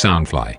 [0.00, 0.54] Soundfly。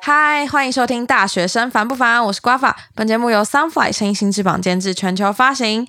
[0.00, 2.74] 嗨，欢迎收听《大学生烦不烦》，我是瓜法。
[2.94, 5.86] 本节目由 Soundfly 声音新翅膀监制，全球发行。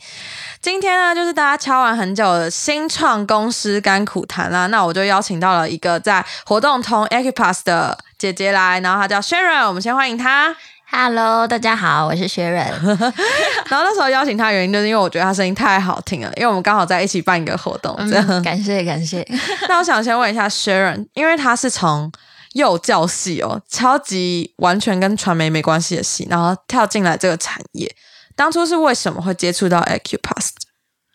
[0.61, 4.67] 今天呢，就是大家敲完很久的新创公司甘苦谈啦。
[4.67, 10.53] 那我就邀请到了一个在活动通 Equipass 的姐姐来，然后她叫 Sharon，我们先欢迎她。
[10.89, 12.65] Hello，大家好，我是薛仁。
[13.69, 18.25] 然后那时候邀请他的原因，就是因为我觉得他声音太好听了，因为我们刚好在一起办一个活动，这样。
[18.29, 19.25] 嗯，感谢感谢。
[19.67, 22.11] 那我想先问一下 Sharon，因为他是从
[22.53, 27.93] 幼教系哦，超级完全跟传媒没关系的系，然后跳进来这个产业，
[28.35, 30.51] 当初是为什么会接触到 Acupass？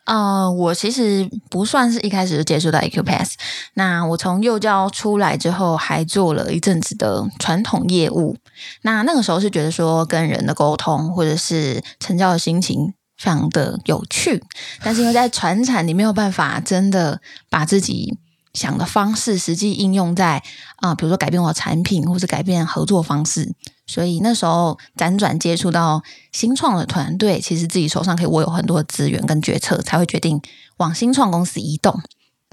[0.04, 3.36] 呃，我其实不算是一开始就接触到 EQ pass
[3.74, 8.36] 那我从幼教出来之后，还做了一阵子的传统业务。
[8.82, 14.42] 那那个时候是觉得说跟人的沟通或者是成交的心情非常的有趣，
[14.82, 18.18] 但是因为在传产你没有办法真的把自己
[18.54, 20.42] 想的方式实际应用在
[20.76, 23.54] 啊、呃比如说改变我的产品或是改变合作方式，
[23.86, 30.40] 所以那时候辗转接触到新创的团队，其实自己手上可以握有很多的资源跟决策，才会决定
[30.76, 32.00] 往新创公司移动。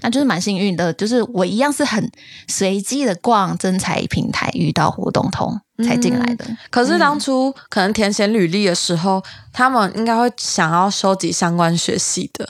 [0.02, 2.10] 那就是蛮幸运的，就是我一样是很
[2.48, 6.46] 随机的逛真才平台遇到活动通才进来的。
[6.70, 12.48] 可是当初可能填写履历的时候，他们应该会想要收集相关学系的，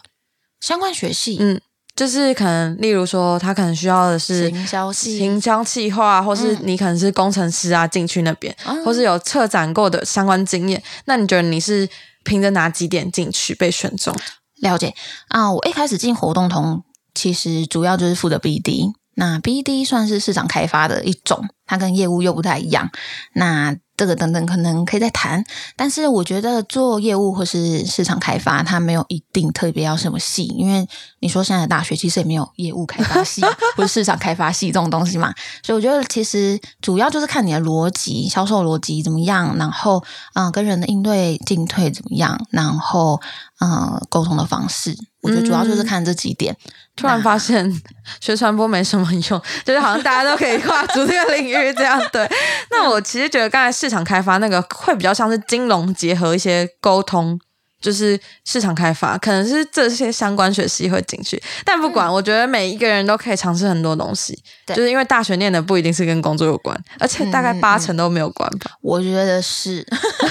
[0.62, 1.60] 相关学系、嗯，
[2.00, 10.82] 就是可能例如说，他可能需要的是行销系、行销企划，或是嗯你可能是工程师啊，进去那边，嗯或是有策展过的相关经验。
[11.04, 11.90] 那你觉得你是
[12.24, 14.16] 凭着哪几点进去被选中？
[14.62, 14.96] 了解
[15.28, 15.52] 啊。
[15.52, 16.82] 我一开始进活动通，
[17.14, 18.94] 其实主要就是负责 BD。
[19.16, 22.90] 那 BD 算是市场开发的一种，它跟业务又不太一样。
[23.34, 25.44] 那这个等等可能可以再谈，
[25.76, 30.88] 但是我觉得做业务或是市场开发，它没有一定特别要什么系，因为
[31.20, 33.42] 你说现在的大学其实也没有业务开发系
[33.76, 40.02] 或者市场开发系这种东西嘛，所以我觉得其实主要就是看你的逻辑、销售逻辑怎么样，然后
[40.34, 43.20] 嗯、跟人的应对进退怎么样，然后
[43.60, 46.56] 嗯、呃沟通的方式，我觉得主要就是看这几点。
[46.96, 47.82] 突然发现
[48.20, 52.02] 学传播没什么用，就是好像大家都可以跨足这个领域这样。
[52.12, 52.30] 对，
[52.72, 57.40] 那我其实觉得刚才市场开发那个会比较像是金融结合一些沟通。
[57.82, 69.82] 就是市场开发，可能是这些相关学系会进去，但不管，我觉得每一个人都可以尝试很多东西，对就是因为大学念的不一定是跟工作有关，而且大概嗯八成都没有关吧，我觉得是，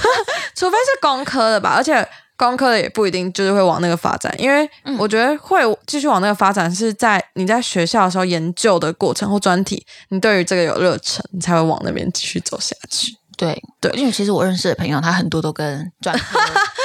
[0.55, 2.06] 除非是工科的吧，而且
[2.38, 13.12] 工科的也不一定就是会往那个发展，因为嗯我觉得会继续往那个发展是在你在学校的时候研究的过程或专题，你对于这个有热忱，你才会往那边继续走下去。
[13.37, 16.41] 对对因为其实我认识的朋友，他很多都跟专科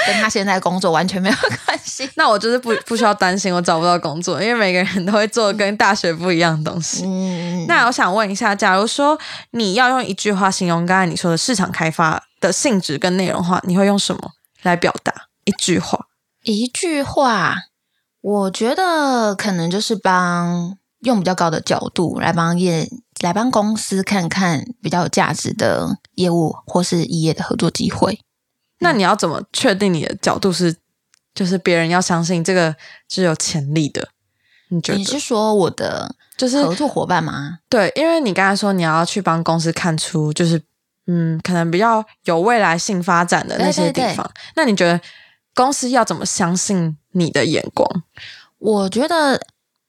[0.06, 2.08] 跟他现在工作完全没有关系。
[2.16, 7.04] 那我就是不不需要担心我找不到工作，因为每个人都会做跟大学不一样的东西。
[7.06, 9.18] 嗯，那我想问一下，假如说
[9.52, 14.22] 你要用一句话形容刚才你说的市场开发的性质跟内容的话，你会用什么
[14.62, 15.12] 来表达？
[15.46, 16.08] 一句话，
[16.44, 17.56] 一句话，
[18.22, 22.90] 我觉得可能就是帮用比较高的角度来帮业
[23.22, 28.20] 来帮公司看看比较有价值的业务或是异业的合作机会。
[28.80, 30.76] 那你要怎么确定你的角度是，
[31.34, 32.76] 就是别人要相信这个
[33.08, 34.10] 是有潜力的？
[34.70, 37.60] 你觉得你是说我的就是合作伙伴吗？
[37.70, 37.92] 对？
[37.96, 40.62] 因为你刚才说你要去帮公司看出，就是
[41.08, 44.32] 嗯，可能比较有未来性发展的那些地对对方。
[44.56, 45.00] 那你觉得
[45.54, 48.04] 公司要怎么相信你的眼光？
[48.60, 49.40] 我觉得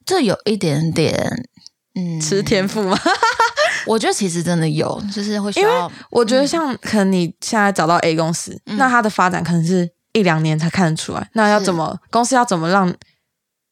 [0.04, 1.46] 这有一点点，
[1.94, 2.98] 嗯，吃天赋吗？
[3.86, 11.28] 我觉得其实真的有，就是会需因为要我觉得像可能你现在找到 A 公司，嗯那它的发展可能是一两年才看得出来。
[11.34, 12.94] 那要怎么公司要怎么让，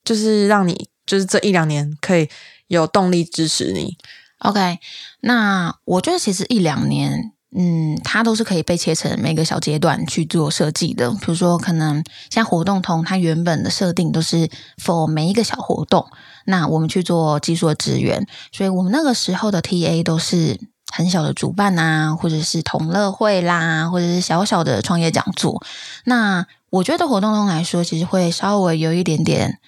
[0.05, 2.29] 就是让你就是这一两年可以
[2.69, 3.97] 有动力支持你
[4.41, 4.79] ？OK，
[5.21, 11.11] 那我觉得其实一两年，嗯，它都是可以被切成每个小阶段去做设计的。
[11.11, 14.49] 比如说，可能像活动通，它原本的设定都是
[14.83, 16.07] for 每一个小活动，
[16.47, 20.59] 那我们去做技术的支援，所以我们那个时候的 TA 都是
[20.95, 25.63] 很小的主办啊，或者是同乐会啦，或者是小小的创业讲座。
[26.05, 29.59] 那我觉得活动通来说，其实会稍微有一点点，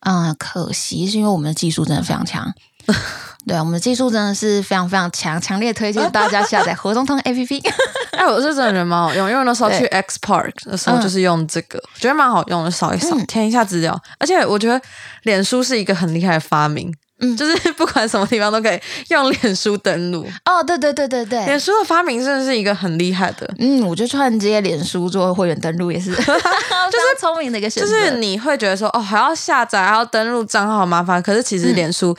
[0.00, 2.54] 嗯、可惜是因为我们的技术真的非常强。
[3.50, 7.60] 对，我们的技术真的是非常非常强，强烈推荐大家下载 活动通 APP。
[8.16, 14.00] 哎，我是真的觉得蛮好用，因为那时候去 X Park 的时候嗯就是用这个，我觉得蛮好用的，扫一扫，嗯填一下资料。
[14.20, 14.80] 而且我觉得
[15.24, 20.24] 脸书是一个很厉害的发明，嗯 就是不管什么地方都可以用脸书登录。
[20.44, 31.20] 哦，对对对对对脸，书的发明真的是一个很厉害的，嗯，我就串接脸书做会员登录也是，就是聪明的一个选就，是你会觉得说哦，还要下载，还要登录账号，好麻烦。
[31.22, 32.16] 可是其实嗯脸书、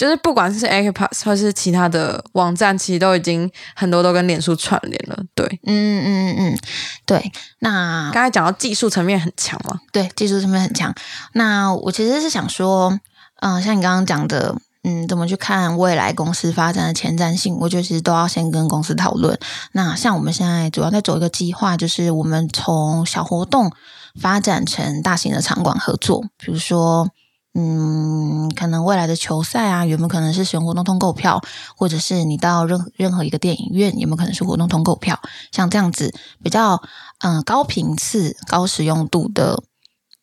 [0.00, 5.22] 就是不管是 Acupass 或是其他的网站，其实都已经很多都跟脸书串联了。
[5.34, 6.58] 对，嗯嗯嗯嗯，
[7.04, 10.94] 对，那刚才讲到技术层面很强嘛，对技术层面很强。
[11.34, 12.98] 那我其实是想说，
[13.42, 14.56] 嗯、像你刚刚讲的。
[14.82, 17.54] 嗯，怎么去看未来公司发展的前瞻性？
[17.60, 19.38] 我觉得其实都要先跟公司讨论。
[19.72, 23.70] 那像我们现在主要在走一个计划，就是我们从小活动
[24.18, 27.06] 发展成大型的场馆合作，比如说。
[27.52, 31.42] 嗯，可能未来的球赛啊，有没有可能是使用活动通购票，
[31.76, 35.18] 或者是你到任任何一个电影院，有没有可能是活动通购票？
[35.50, 36.14] 像这样子
[36.44, 36.80] 比较
[37.18, 39.62] 嗯、高频次、高使用度的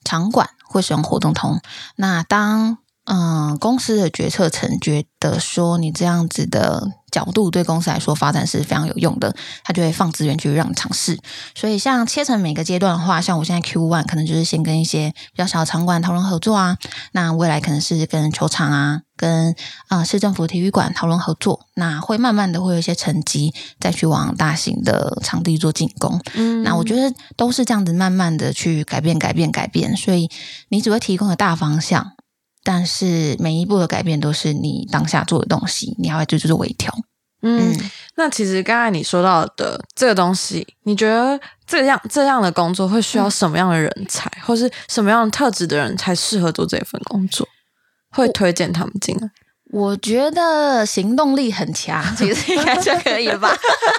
[0.04, 1.60] 场馆会使用活动通。
[1.98, 2.78] 那当
[3.10, 11.18] 嗯、公司的决策层觉得说你这样子的角度对公司来说发展是非常有用的，他就会放资源去让你尝试。
[11.56, 16.78] 所以像切成每个阶段的话，像我现在 Q one 可能就是先跟一些比较小的场馆讨论合作啊，
[17.14, 19.56] 那未来可能是跟球场啊，跟
[19.88, 26.22] 啊、呃市政府体育馆讨论合作，那会慢慢的会有一些成绩，再去往大型的场地做进攻。
[26.36, 30.30] 嗯那我觉得都是这样子慢慢的去改变、改变、改变，所以
[30.70, 32.12] 你只会提供个大方向，
[32.64, 36.94] 但是每一步的改变都是你当下做的东西，你还会去做微调。
[37.42, 47.48] 嗯，嗯那其实刚才你说到的这个东西，你觉得这样这样的工作会需要什么样的人才，或是什么样的特质的人才适合做这份工作？
[48.10, 49.30] 会推荐他们进来？
[49.72, 53.54] 我觉得行动力很强，其实应该就可以了吧？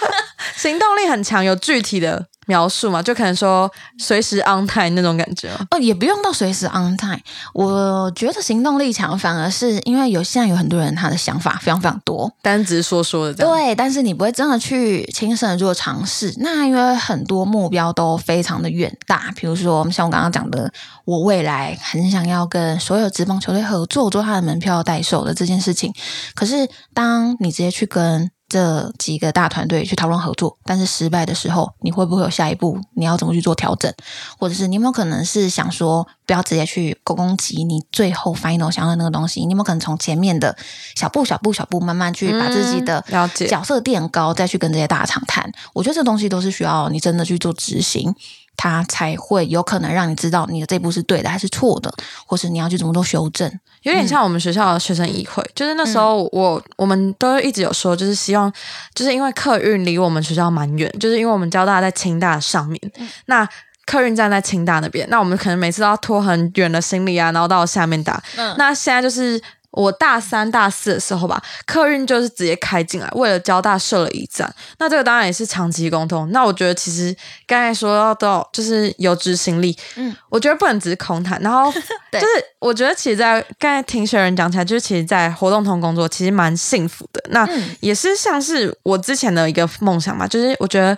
[0.57, 3.03] 行动力很强，有具体的描述嘛？
[3.03, 5.51] 就可能说随时 on time 那种感觉？
[5.71, 7.21] 哦，也不用到随时 on time。
[7.53, 13.55] 我觉得行动力强，反而是因为有现在有很多人他的想法非常非常多，单只是说说的这样。
[13.55, 16.35] 对，但是你不会真的去亲身的做尝试。
[16.39, 20.73] 那因为很多目标都非常的远大，比如说像我刚刚讲的，
[21.05, 25.93] 我未来很想要跟所有职棒球队合作，做他的门票代售的这件事情。
[26.35, 32.79] 可是当你直接去跟这几个大团队去讨论合作，但是失败的时候，你会不会有下一步？
[32.95, 33.93] 你要怎么去做调整？
[34.39, 39.41] 或者是你有没有可能是想说，不要直接去攻击你最后 final 想要的那个东西？
[39.41, 40.57] 你有没有可能从前面的
[40.95, 43.05] 小步、小步、小步，慢慢去把自己的
[43.49, 45.53] 角色垫高，再去跟这些大厂谈？
[45.75, 48.15] 我觉得这东西都是需要你真的去做执行。
[48.59, 51.91] 它才会有可能让你知道你的这步是对的还是错的，
[52.27, 53.49] 或是你要去怎么做修正。
[53.83, 58.53] 有点像我们学校的学生议会，就是那时候我、我们都一直有说，就是希望，
[58.93, 62.81] 就是因为客运离我们学校蛮远，就是因为我们交大在清大上面，
[63.27, 63.49] 那
[63.87, 68.21] 客运站在清大那边，那我们可能每次都要拖很远的行李啊，然后到下面打。
[68.37, 68.55] 嗯。
[68.59, 74.53] 那现在就是我大三、大四的时候吧，客运就是直接开进来，为了交大设了一站。
[74.79, 76.31] 那这个当然也是长期沟通。
[76.33, 77.15] 那我觉得其实
[77.47, 81.41] 刚才说到就是有执行力，嗯，我觉得不能只是空谈。
[81.43, 81.71] 然后
[82.11, 87.23] 对就是我觉得其实在刚才听学人讲起来，就是其实，在活动通工作其实蛮幸福的。
[87.31, 90.97] 那嗯也是像是我之前的一个梦想嘛，就是我觉得。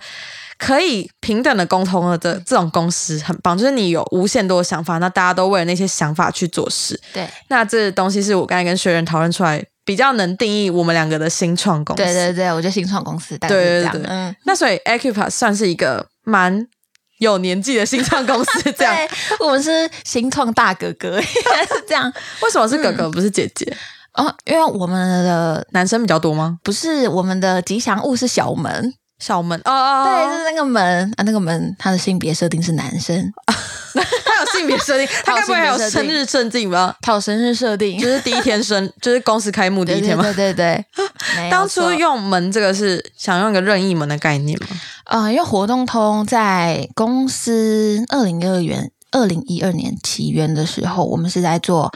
[0.61, 7.01] 可以平等的沟通的这这种公司很棒，就是你有无限多的想法，那大家都为了那些想法去做事。
[7.15, 12.03] 对那这东西是我刚才跟学员讨论出来，比较能定义我们两个的新创公司。
[12.03, 13.93] 对对对，我觉得新创公司大概是这样。
[13.93, 16.67] 对对对嗯，那所以 Acupass 算是一个蛮
[17.21, 18.95] 有年纪的新创公司，这样。
[18.95, 19.09] 对，
[19.41, 22.13] 我们是新创大哥哥，应该是这样。
[22.43, 23.75] 为什么是哥哥不是姐姐？
[24.13, 26.59] 哦，因为我们的男生比较多吗？
[26.63, 33.33] 不是我们的吉祥物是小门，小门哦哦，对，是那个门啊，那个门他的性别设定是男生，
[33.95, 36.97] 他有性别设定， 他该不会还有生日设定吧？
[37.03, 40.23] 他有生日设定，就是第一天生， 就是公司开幕第一天吗？
[40.35, 44.67] 对对对当初用门这个是想用一个任意门的概念吗？
[45.05, 51.93] 呃，因为活动通在公司二零二元二零一二年起源的时候，我们是在做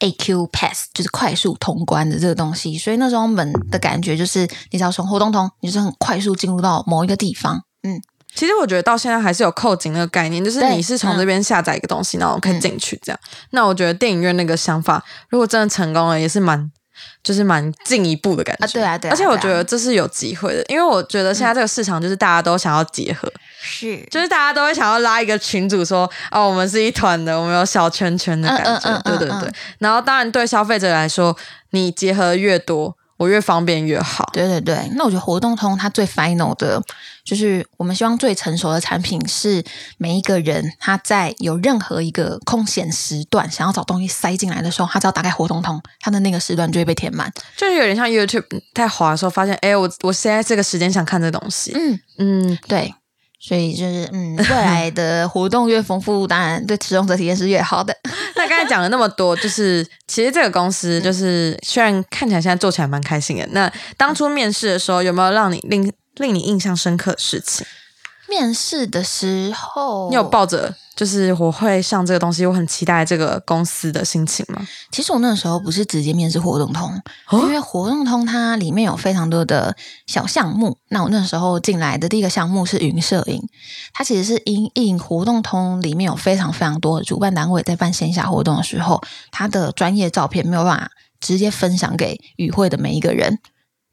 [0.00, 7.62] AQ Pass，就是快速通关的这个东西，所以那时候们的感觉就是，你只要从活动通，你就是很快速进入到某一个地方。
[7.82, 8.00] 嗯，
[8.34, 13.20] 其实我觉得到现在还是有扣紧那个概念，就是你是从这边下载一个东西，然后可以进去这样。
[13.50, 16.70] 那我觉得电影院那个想法，如果真的成功了，也是蛮。
[17.22, 23.30] 就是蛮进一步的感觉啊对啊对啊而且我觉得这是有机会的，因为我觉得现在这个市场就是大家都想要结合，
[23.60, 29.48] 是就是大家都会想要拉一个群组说，哦，我们是一团的，我们有小圈圈的感觉，嗯嗯嗯嗯对对对。
[29.48, 31.36] 嗯然后当然对消费者来说，
[31.70, 34.28] 你结合越多，我越方便越好。
[34.32, 36.82] 对对对，那我觉得活动通它最 final 的，
[37.24, 39.62] 就是我们希望最成熟的产品是
[39.98, 47.30] 每一个人他在有任何一个空闲时段想要找东西塞进来的时候，他只要打开活动通，他的那个时段就会被填满。
[47.56, 51.72] 就是有点像 YouTube 在滑的时候，发现哎，我我现在这个时间想看这东西。
[51.74, 52.94] 嗯嗯，对，
[53.42, 57.96] 所以就是嗯，未来的活动越丰富，当然对使用者体验是越好的。
[58.36, 67.66] 那刚才讲了那么多，就是其实这个公司就是虽然看起来现在做起来蛮开心的，那当初面试的时候有没有让你令令你印象深刻的事情？
[68.30, 74.64] 面试的时候，你有抱着就是我会上这个东西，我很期待这个公司的心情吗？
[74.92, 80.78] 其实我那时候不是直接面试活动通，因为活动通它里面有非常多的小项目。
[80.88, 83.42] 那我那时候进来的第一个项目是云摄影，
[83.92, 93.40] 它其实是因应活动通里面有非常非常多的主办单位在办线下活动的时候，它的专业照片没有办法直接分享给与会的每一个人。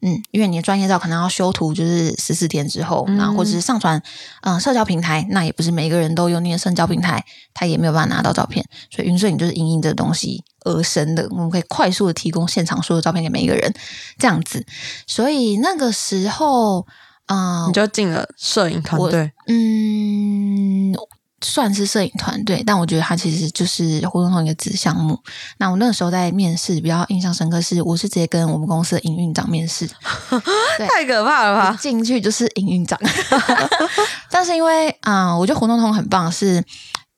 [0.02, 4.02] 嗯，因为你的专业照可能要修图，就是十四天之后，然后或者是上传
[4.42, 8.64] 嗯社交平台，那也不是每个人都有你的社交平台，他也没有办法拿到照片。
[8.92, 13.74] 所以云摄影就是因应这个东西而生的，我们可以快速的提供现场所有照片给每一个人，
[14.20, 14.66] 这样子。
[15.08, 16.86] 所以那个时候，
[17.26, 20.94] 嗯，你就进了摄影团队，嗯。
[21.42, 25.20] 算是摄影团队，但我觉得它其实就是活动同一个子项目。
[25.58, 29.88] 那我那个时候在面试，比较印象深刻是，我是直接跟我们公司的营运长面试，
[30.90, 31.78] 太可怕了吧？
[31.80, 33.00] 进去就是营运长
[34.32, 36.64] 但是因为啊，我觉得活动通很棒是。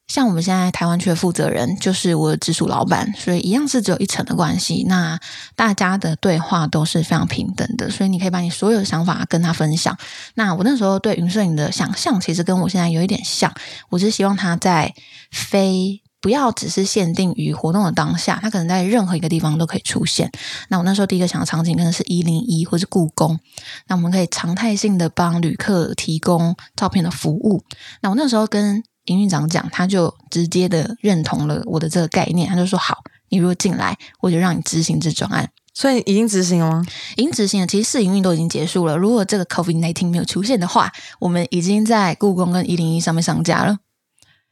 [0.10, 4.84] 像我们现在台湾区的负责人就是我的直属老板，所以一样是只有一层的关系。
[4.90, 5.18] 那
[5.56, 9.96] 大家的对话都是非常平等的，所以你可以把你所有的想法跟他分享。
[10.34, 13.54] 那我那时候对云摄影的想象，其实跟我现在有一点像。
[13.90, 14.94] 我是希望他在
[15.32, 20.32] 非不要只是限定于活动的当下，他可能在任何一个地方都可以出现。
[20.70, 23.40] 那我那时候第一个想的场景可能是一零一或是故宫，
[23.88, 27.64] 那我们可以常态性的帮旅客提供照片的服务。
[28.02, 32.98] 那我那时候跟营运长讲，他就直接的认同了我的这个概念，他就说：“好，
[33.30, 36.84] 你如果进来，我就让你执行这专案。”所以已经执行了吗？
[37.16, 37.68] 已经执行了。
[37.68, 38.98] 其实试营运都已经结束了。
[38.98, 43.78] 如果这个 COVID nineteen 没有出现的话，我们已经在故宫跟一零一上面上架了。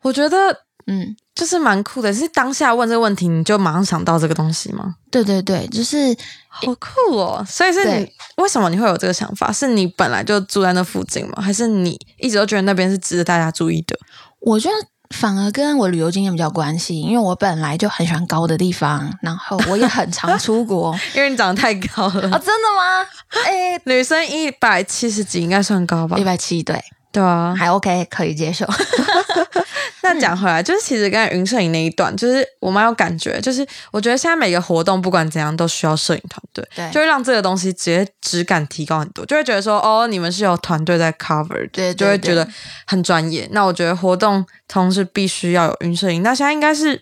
[0.04, 0.38] 我觉得，
[0.86, 2.14] 嗯，就是蛮酷的。
[2.14, 4.96] 是当下问这个问题，你就马上想到这个东西吗？
[5.12, 6.16] 对对对，就是
[6.48, 7.44] 好酷哦。
[7.46, 9.52] 所以是你为什么你会有这个想法？
[9.52, 11.42] 是你本来就住在那附近吗？
[11.42, 13.98] 还是你一直都觉得那边是值得大家注意的？
[14.42, 14.76] 我觉得
[15.16, 20.98] 反而跟我旅游经验比较关系，因为我本来就很喜欢高的地方，然后我也很常出国。
[21.16, 22.38] 因为你长得太高了啊！
[22.40, 23.06] 真的吗？
[23.46, 26.18] 哎，女生一百七十几应该算高吧？
[26.18, 26.82] 一百七，对。
[27.18, 28.64] 对啊，还 OK，可以接受。
[30.04, 33.42] 那讲回来，就是其实刚才云摄影那一段，就是我蛮有感觉。
[33.42, 42.48] 就是我觉得现在每个活动不管怎样都需要摄影团队，对，就会让这个东西直接质感提高很多，就会觉得说哦，你们是有团队在 cover，对，就会觉得
[42.86, 43.48] 很专业。
[43.52, 47.02] 那我觉得活动同时必须要有云摄影，那现在应该是，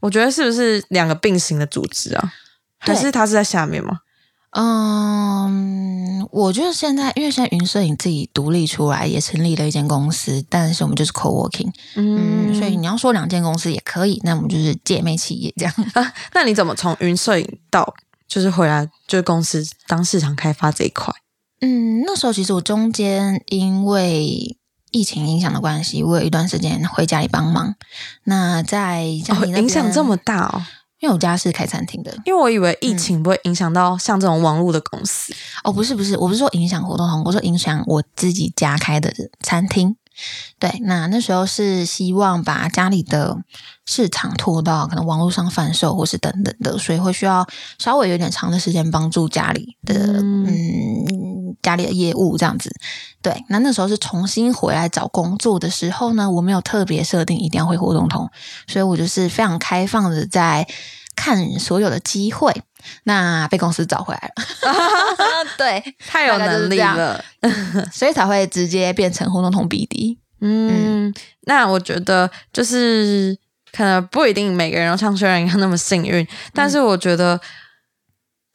[0.00, 2.32] 我觉得是不是两个并行的组织啊？
[2.78, 4.00] 还是它是在下面吗？
[4.58, 15.74] 嗯，我觉得现在，因为现在云摄影自己独立出来，也成立了一间公司，但是我们就是 co-working，嗯，所以你要说两间公司也可以，那我们就是姐妹企业这样。
[16.32, 17.94] 那你怎么从云摄影到
[18.26, 21.12] 就是回来就是公司当市场开发这一块？
[21.60, 24.56] 嗯，那时候其实我中间因为
[24.90, 27.74] 疫情影响的关系，我有一段时间回家里帮忙。
[28.24, 30.64] 那在影响这么大哦。
[31.00, 35.34] 因为我家是开餐厅的，因为我以为疫情不会影响到像这种网络的公司。
[35.62, 39.96] 哦，不是不是，我不是说影响活动通，我说影响我自己家开的餐厅。
[40.58, 43.36] 对，那那时候是希望把家里的
[43.84, 47.46] 市场拖到可能网络上贩售，或是等等的，所以会需要
[47.78, 52.70] 稍微有点长的时间帮助家里的嗯家里的业务这样子。
[53.20, 58.30] 对，那那时候是重新回来找工作的时候呢，我没有特别设定一定要会活动通，
[58.66, 60.66] 所以我就是非常开放的在
[61.14, 62.62] 看所有的机会。
[63.04, 64.44] 那被公司找回来了，
[65.58, 67.24] 对，太有能力了，
[67.92, 70.18] 所以才会直接变成活动通 BD。
[70.40, 71.12] 嗯，
[71.42, 73.36] 那我觉得就是
[73.72, 77.40] 可能不一定每个人都像薛然一样那么幸运，但是我觉得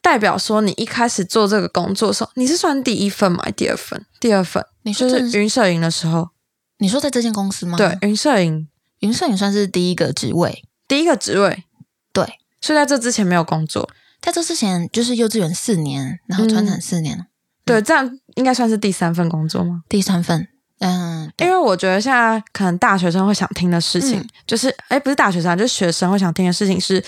[0.00, 3.44] 代表说你一开始做这个工作的时候，你是算第一份吗？
[3.56, 4.06] 第二份？
[4.20, 4.64] 第二份？
[4.82, 6.30] 你说是云摄影的时候？
[6.78, 7.76] 你说在这间公司吗？
[7.76, 8.68] 对，云摄影，
[9.00, 11.64] 云摄影算是第一个职位，第一个职位，
[12.12, 12.24] 对，
[12.60, 13.88] 所以在这之前没有工作。
[14.22, 17.26] 在这之前就是幼稚园四年，然后传承四年，
[17.64, 19.82] 对，这样应该算是第三份工作吗？
[19.88, 20.48] 第三份，
[20.78, 27.04] 嗯，因为我觉得现在可能大学生会想听的事情，就是，哎，不是大学生，就是学生会想听的事情是，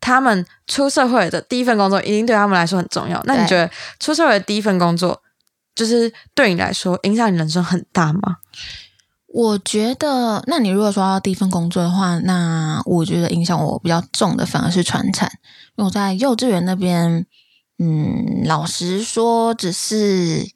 [0.00, 3.22] 他们出社会的第一份工作一定对他们来说很重要。
[3.24, 3.70] 那你觉得
[4.00, 5.22] 出社会的第一份工作，
[5.74, 8.38] 就是对你来说影响你人生很大吗？
[9.36, 15.30] 我觉得，那你如果说到第一份工作的话，那我觉得影响我比较重的反而是传产，
[15.76, 17.26] 因为我在幼稚园那边，
[17.78, 20.50] 嗯，老实说，只是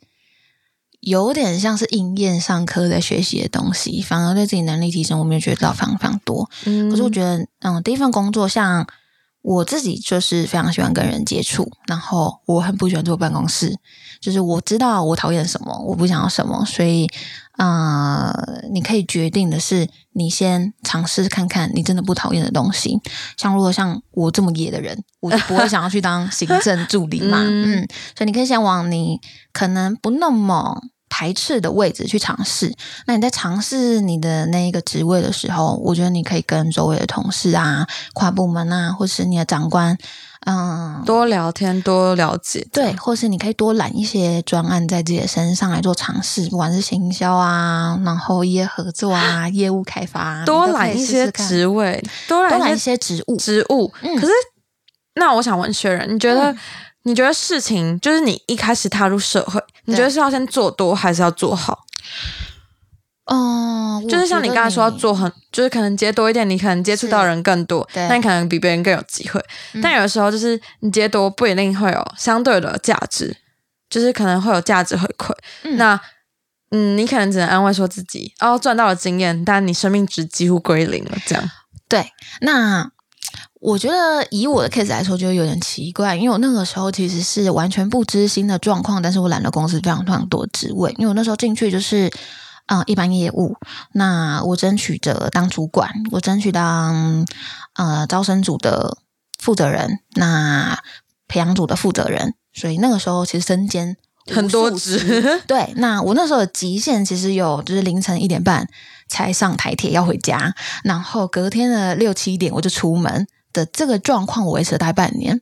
[1.01, 6.49] 有点像是应验上课在学习的东西，反而对自己能力提升，我没有觉得到非常非常多。
[6.65, 8.87] 嗯可是我觉得，嗯，第一份工作像
[9.43, 13.75] 我自己就是非常喜欢跟人接触，然后我很不喜欢坐办公室，
[14.21, 17.09] 就是我知道我讨厌什么，我不想要什么，所以，
[17.57, 18.33] 呃，
[18.73, 23.01] 你可以决定的是，你先尝试看看你真的不讨厌的东西。
[23.37, 29.19] 像如果像我这么野的人，我就不会想要去当行政助理嘛， 嗯嗯，所以你可以先往你
[29.53, 30.83] 可能不那么。
[31.11, 32.75] 排斥的位置去尝试，
[33.07, 39.99] 那你在尝试你的那一个职位的时候，我觉得你可以跟周围的同事啊、跨部门啊，或是你的长官，
[40.47, 42.67] 嗯，多聊天，多了解。
[42.73, 53.37] 对，或是你可以多揽一些专案在自己的身上来做尝试，不管是行销啊，然后业合作啊、业务开发、啊，多揽一些职位，多多揽一些些职务。
[53.37, 53.93] 职务。
[54.01, 54.33] 嗯可是，
[55.17, 56.59] 那我想问薛仁，你觉得、嗯
[57.05, 59.59] 你觉得事情就是你一开始踏入社会，
[59.91, 61.81] 你觉得是要先做多还是要做好？
[63.27, 69.41] 哦，就是像你刚才说要做很，就是可能接多一点，你可能接触到人更多，对那你可能比别人更有机会。
[69.75, 73.37] 嗯但有的时候就是你接多不一定会有相对的价值，
[73.89, 75.33] 就是可能会有价值回馈。
[75.63, 76.01] 嗯那
[76.73, 81.51] 嗯，你可能只能安慰说自己哦赚到了经验，但你生命值几乎归零了，这样。
[81.89, 82.91] 对，那
[83.61, 92.11] 我觉得以我的 case 来说，就有点奇怪，因为我那个时候其实是完全不知心的状况，但是我揽了公司非常非常多的职位，因为我那时候进去就是。
[92.73, 93.57] 嗯，一般业务，
[93.95, 97.27] 那我争取着当主管，我争取当
[97.75, 98.97] 呃招生组的
[99.41, 100.79] 负责人，那
[101.27, 103.97] 培养组的负责人，所以那个时候其实身兼
[104.33, 108.69] 很多数职对，那我那时候的极限其实有，就是凌晨一点半
[109.09, 115.41] 才上台铁要回家，然后隔天的六七点我就出门的这个状况，我维持了大概半年。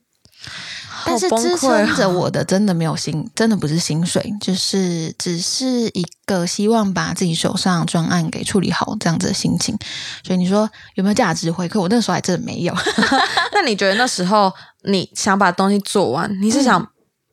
[1.05, 9.77] 但是崩支溃撑着啊我的真的没有薪，真的不是薪水，就是只是一个希望把自己手上专案给处理好这样子的心情。
[10.23, 11.79] 所以你说有没有价值回馈？
[11.79, 12.73] 我那时候还真的没有。
[13.53, 16.85] 那你觉得那时候你想把东西做完，你是想、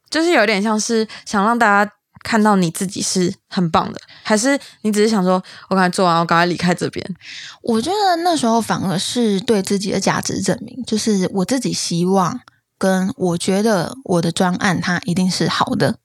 [0.08, 1.92] 就是有点像是想让大家
[2.26, 7.16] 看到你自己是很棒的，还是你只是想说我刚才做完，我赶快离开这边？
[7.62, 12.40] 我觉得那时候反而是对自己的价值证明，就是我自己希望
[12.76, 15.98] 跟我觉得我的专案它一定是好的。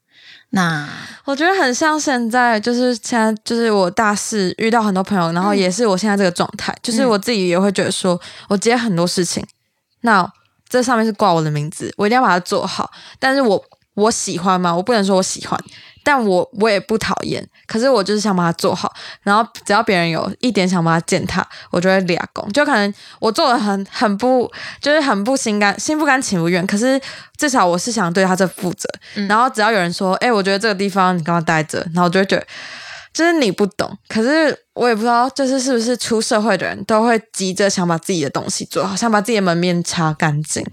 [0.51, 0.87] 那
[1.25, 9.43] 我觉得很像现在，就是现在，就是我大四遇到很多朋友，然后也是我现在这个状态，就是我自己也会觉得说，我接很多事情，
[10.01, 10.29] 那
[10.69, 12.91] 这上面是挂我的名字，我一定要把它做好。
[13.17, 14.75] 但是我我喜欢吗？
[14.75, 15.57] 我不能说我喜欢，
[16.03, 18.91] 但我我也不讨厌，可是我就是想把它做好。
[19.23, 22.51] 然后只要别人有一点想把它践踏，我就会俩工。
[22.51, 26.99] 就可能我做的很很不，就是很不心甘心不甘情不愿，可是
[27.37, 28.89] 至少我是想对他这负责。
[29.27, 32.45] 然后只要有人说，哎、我觉得这个地方你刚刚待着，然后我就会觉得。
[33.13, 40.65] 就是你不懂，可是我也不知道，就是是不是出社会的人都会急着想把自己的东西做好，想把自己的门面擦干净。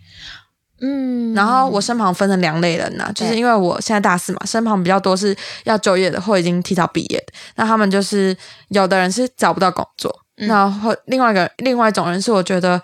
[0.80, 8.36] 嗯，然后我身旁分成两类人呐、就是因为我现在大四嘛，身旁比较多是要就业的或已经提早毕业的，那他们就是
[8.68, 12.80] 有的人是找不到工作，那或另外一个另外一种人是我觉得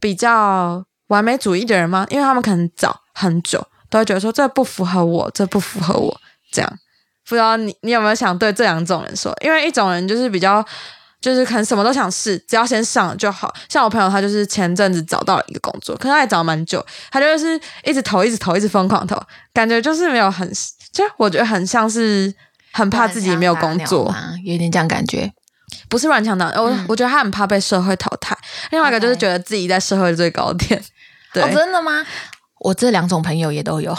[0.00, 6.20] 比较完美主义的人嘛，因为他们可能找很久，都会觉得说这不符合我，这不符合我，
[6.50, 6.78] 这样
[7.28, 9.32] 不知道你你有没有想对这两种人说？
[9.42, 10.64] 因为一种人就是比较。
[11.20, 13.52] 就是可能什么都想试，只要先上就好。
[13.68, 19.20] 像我朋友，他就是前阵子找到了一个工作，可是他也找蛮久，他就是一直投，一直投，一直疯狂投，
[19.52, 20.48] 感觉就是没有很，
[20.92, 22.32] 就我觉得很像是
[22.72, 25.32] 很怕自己没有工作，啊，有点这样感觉。
[25.88, 26.46] 不是乱枪打。
[26.60, 28.36] 我、嗯我觉得他很怕被社会淘汰。
[28.70, 30.82] 另外一个就是觉得自己在社会的最高点。
[31.34, 32.04] 对，哦，真的吗？
[32.60, 33.94] 我这两种朋友也都有。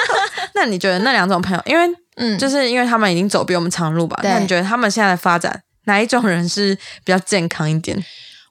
[0.54, 4.20] 那你觉得那两种朋友，因为嗯，就是因为他们已经走比我们长路吧？
[4.22, 8.04] 那你觉得他们现在的发展，哪一种人是比较健康一点？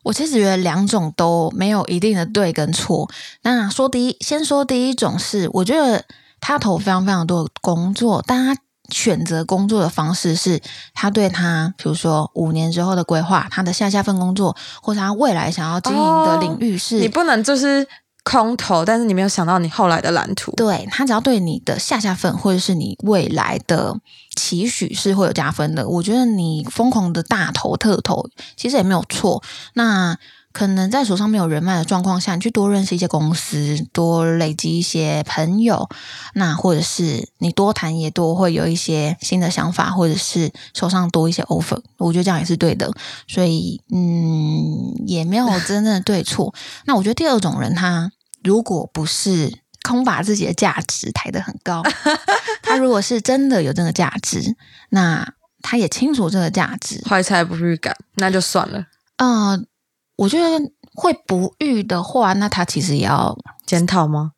[0.04, 3.10] 我其实觉得两种都没有一定的对跟错。
[3.43, 6.04] 那说第一，先说第一种是，我觉得
[6.41, 10.62] 他投非常非常多的工作，但他选择工作的方式是，
[10.93, 17.88] 他对他比如说五年之后的规划，他的下下份工作，或者他未来想要经营的领域是，你不能就是
[18.24, 20.52] 空投，但是你没有想到你后来的蓝图。
[20.56, 23.96] 对他只要对你的下下份或者是你未来的
[24.36, 25.88] 期许是会有加分的。
[25.88, 29.44] 我觉得你疯狂的大投特投其实也没有错。
[29.74, 30.18] 那
[30.54, 35.89] 可能在手上没有人脉的状况下，你去多认识一些公司，多累积一些朋友，
[36.36, 42.94] 那或者是你多谈也多会有一些新的想法，或者是手上多一些 offer，我觉得这样也是对的。
[43.28, 46.54] 所以，嗯，也没有真正的对错。
[46.86, 48.12] 那我觉得第二种人，他
[48.44, 51.82] 如果不是空把自己的价值抬得很高，
[52.62, 54.56] 他如果是真的有这个价值，
[54.89, 58.86] 那他也清楚这个价值，怀才不遇感，那就算了。
[59.18, 59.66] 嗯。
[60.15, 64.32] 我觉得会不育的话，那他其实也要检讨吗？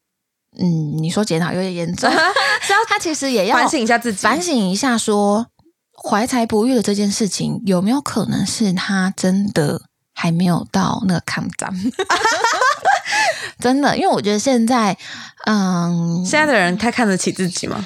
[0.58, 2.10] 嗯，你说检讨有点严重，
[2.88, 5.48] 他其实也要反省一下自己，反省一下，说
[6.02, 9.82] 怀才不遇的这件事情有没有可能是他真的
[10.14, 11.74] 还没有到那个抗战？
[13.60, 14.98] 真的，因为我觉得现在，
[15.46, 17.86] 嗯，现在的人太看得起自己吗？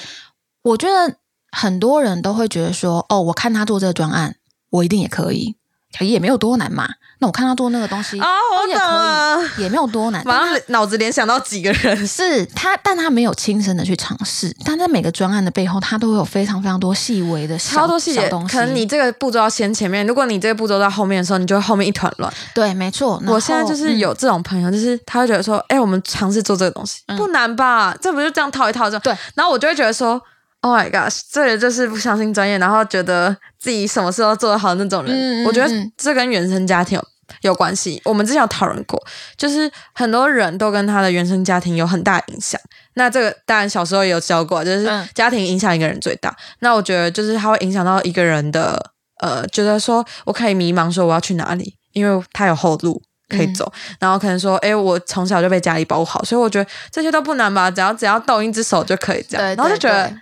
[0.62, 1.16] 我觉得
[1.52, 4.36] 很多人都会觉得说，哦，我看他做这个专案，
[4.70, 5.56] 我一定也可以，
[6.02, 6.88] 也没有多难嘛。
[7.22, 8.26] 那我看他做那个东西，哦，
[8.68, 10.26] 也可以，也没有多难。
[10.26, 14.56] 马上脑子联想到几个人，是他，但他没有亲身的去尝试。
[14.64, 18.56] 但在每个专案的背后，他都会有非常非常多细微的超多细节东西。
[18.56, 22.34] 可能你这个步骤要先前面，如果你这个步骤到后面的时候，你就会后面一团乱。
[22.56, 23.22] 对，没错。
[23.28, 27.94] 我现在就是有这种朋友，就是他会觉得说，哎，我们尝试做这个东西不难吧？
[28.02, 29.14] 这不就这样套一套就对。
[29.36, 30.22] 然后我就会觉得说。
[30.62, 31.10] Oh my god！
[31.32, 35.46] 这人就是不相信专业，然后觉得自己什么事都做得好那种人。
[35.46, 37.06] 我觉得这跟原生家庭有
[37.44, 38.02] 有关系。
[38.04, 39.02] 我们之前有讨论过，
[39.38, 42.60] 就是很多人都跟他的原生家庭有很大影响。
[42.96, 46.36] 那这个当然小时候也有教过，就是家庭影响一个人最大。
[46.60, 48.92] 那我觉得就是他会影响到一个人的
[49.22, 53.72] 呃，觉得说我可以迷茫，说我要去哪里，因为他有后路可以走。
[53.98, 57.72] 然后可能说，哎，我从小就被家里保护好，所以我觉得这些都不难吧？
[57.72, 59.56] 只要只要动一只手就可以这样。
[59.56, 60.14] 然后就觉得。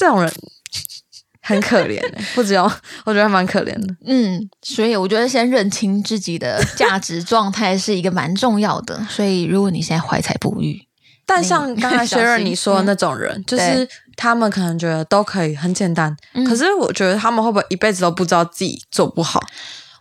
[0.00, 0.32] 这种人
[1.42, 2.00] 很可怜，
[2.34, 2.64] 不知道，
[3.04, 3.94] 我觉得蛮可怜的。
[4.06, 8.98] 嗯，所以我觉得先认清自己的价值状态是一个蛮重要的。
[9.10, 10.80] 所以，如果你现在怀才不遇，
[11.26, 13.86] 但像刚才薛润你说的那种人，就是
[14.16, 16.16] 他们可能觉得都可以很简单，
[16.48, 19.38] 可是我觉得他们会不会一辈子都不知道自己做不好？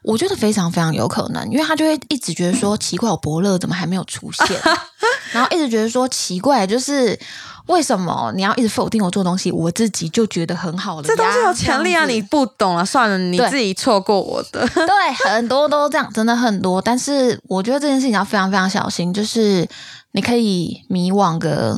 [0.03, 4.47] 我觉得非常非常有可能，因为他就会一直觉得说奇怪，我伯乐怎么还没有出现？
[5.33, 7.19] 然后一直觉得说奇怪，就是。
[7.69, 9.51] 为什么你要一直否定我做东西？
[9.51, 11.03] 我自己就觉得很好了。
[11.03, 12.05] 这东西有潜力啊！
[12.07, 14.67] 你不懂了，算了，你自己错过我的。
[14.67, 16.81] 对，很多都这样，真的很多。
[16.81, 19.69] 但是我觉得这件事情要非常非常小心，就是
[20.13, 21.77] 你可以迷惘个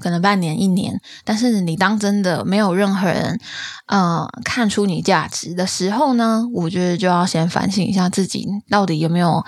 [0.00, 3.38] 可能半年一年，但是你当真的没有任何人
[3.86, 9.44] 呃看出你价值的时候呢，我觉得就要先反省一下自己到底有没有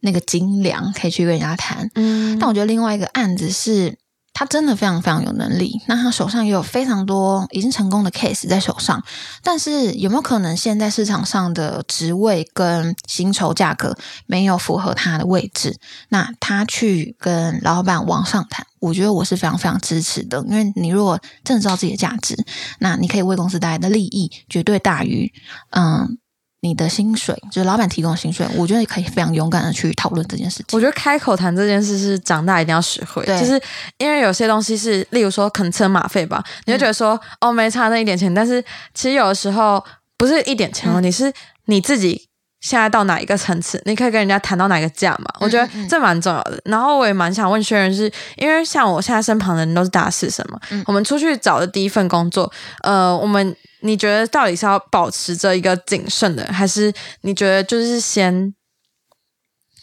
[0.00, 1.90] 那个斤两可以去跟人家谈。
[1.96, 3.98] 嗯，但我觉得另外一个案子是。
[4.38, 9.02] 他真的非常非常有能力，那他手上也有非常多已经成功的 case 在手上，
[9.42, 13.96] 但是有没有可能现在市场上的职位跟薪酬价格
[14.26, 15.78] 没有符合他的位置？
[16.10, 22.36] 那他去跟老板往上谈，我觉得我是非常非常支持的，因为你如果真的知道自己的价值，
[22.78, 25.32] 那你可以为公司带来的利益绝对大于
[25.70, 26.18] 嗯。
[26.60, 30.66] 你的薪水就是老板提供的薪水，我觉得可以非常勇敢的去讨论这件事情。
[30.72, 33.60] 我觉得开口谈这件事是长大一定要学会，就是
[33.98, 38.60] 因为有些东西是，例如说可能车马费吧，你就觉得说哦没差那一点钱，但是
[38.94, 39.84] 其实有的时候
[40.16, 41.32] 不是一点钱哦，你是
[41.66, 42.26] 你自己
[42.60, 45.32] 现在到哪一个层次，你可以跟人家谈到哪个价嘛？
[45.40, 46.60] 我觉得这蛮重要的。
[46.64, 53.56] 然后我也蛮想问薛仁，是因为像我现在身旁的人都是大四生嘛，我们出去找的第一份工作，呃，我们。
[53.80, 58.52] 你觉得到底是要保持着一个谨慎的，还是你觉得就是先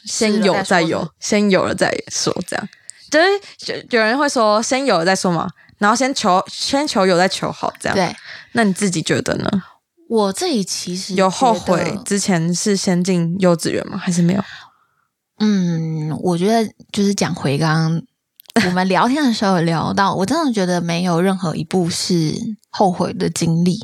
[0.06, 2.36] 先有再有，先有了再说？
[2.46, 2.70] 这样
[3.10, 7.96] 就是有有人会说先有了再说嘛，然后先求先求有再求好，这样。
[7.96, 8.14] 对，
[8.54, 9.50] 那你自己觉得呢？
[10.14, 13.98] 我自己其实有后悔之前是先进幼稚园吗？
[13.98, 14.44] 还是没有？
[15.40, 18.04] 嗯，我觉得就是讲回刚刚。
[18.68, 22.36] 我们聊天的时候聊到，我真的觉得没有任何一步是
[22.70, 23.80] 后悔的经历。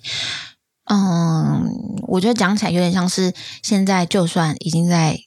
[0.85, 1.65] 嗯，
[2.07, 5.19] 我觉得讲起来有点像是现在，就算已经在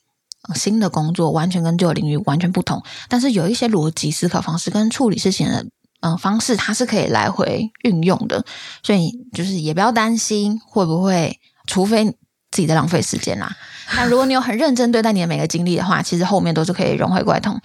[0.54, 5.66] 新的工作，完全跟旧领域完全不同，但是有一些逻辑思考方式跟处理事情的
[6.02, 8.44] 嗯方式，它是可以来回运用的。
[8.82, 12.04] 所以就是也不要担心会不会，除非
[12.50, 13.50] 自己在浪费时间啦。
[13.94, 17.60] 那如果你有很认真对待你的每个经历的话，其实后面都是可以融会贯通。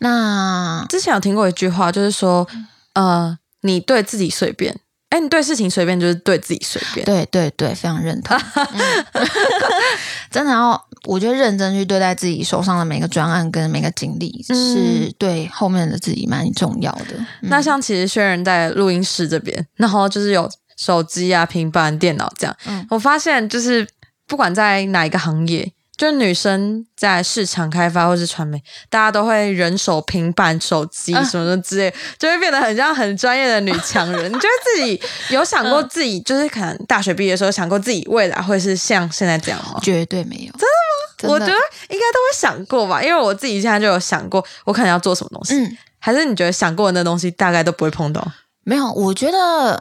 [0.00, 2.46] 那之前有听过一句话，就是说，
[2.94, 4.76] 呃，你对自己随便，
[5.12, 7.04] 哎，你对事情随便，就是对自己随便。
[7.04, 8.34] 对对对，非常认同。
[10.30, 17.24] 真的要，我觉得认真去对待自己手上的每个专案跟每个经历，是对后面的自己蛮重要的。
[17.42, 22.56] 那像其实轩仁在录音室这边，然后就是有手机啊、平板、电脑这样，
[22.88, 23.86] 我发现就是。
[24.28, 34.30] 不管在哪一个行业，就是女生在市场开发或是传媒，大家都会人手平板、手机啊什么的之类，就会变得很像很专业的女强人。
[34.30, 35.00] 你觉得自己
[35.30, 39.78] 有想过自己，就是可能大学毕业的时候想过自己未来会是像现在这样吗？
[39.82, 40.52] 绝对没有。
[40.52, 41.34] 真的吗？
[41.34, 45.54] 我觉得应该都会想过吧，因为我自己现在就有想过，我可能要做什么东西。
[45.56, 48.26] 嗯，还是你觉得想过的那东西大概都不会碰到？
[48.64, 48.90] 没有。
[48.92, 49.80] 我觉得，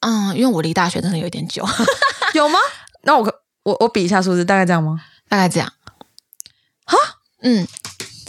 [0.00, 1.66] 嗯，因为我离大学真的有点久，
[2.34, 2.58] 有吗？
[3.02, 3.34] 那我可
[3.66, 5.00] 我我比一下数字，大概这样吗？
[5.28, 5.68] 大概这样。
[6.84, 6.96] 哈，
[7.42, 7.66] 嗯，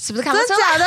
[0.02, 0.58] 是不是看不出来？
[0.58, 0.86] 假的？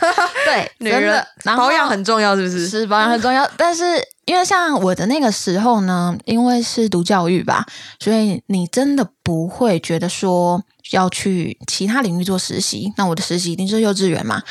[0.46, 2.66] 对， 女人真的然保养很重要，是不是？
[2.66, 3.84] 是保养很重要，但是
[4.24, 7.66] 因为像我的那个时候呢，因为是读教育吧，
[8.00, 12.92] 所以你真的不会觉得说要去其他领域做实习。
[12.96, 14.42] 那我的实习一定是幼稚园嘛，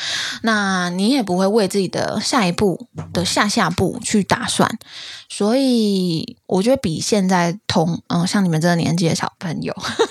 [0.42, 4.68] 那你也不会为自己的下一步的下下步去打算。
[5.30, 9.74] 所以我觉得比现在同嗯像你们这个年纪的小朋友？